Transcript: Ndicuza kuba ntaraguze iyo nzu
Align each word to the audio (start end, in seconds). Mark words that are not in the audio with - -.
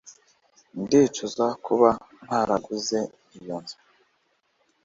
Ndicuza 0.81 1.45
kuba 1.65 1.89
ntaraguze 2.25 2.99
iyo 3.37 3.55
nzu 3.61 3.77